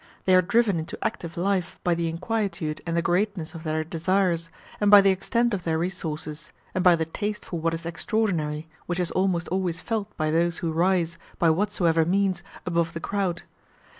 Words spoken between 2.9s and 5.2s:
the greatness of their desires, by the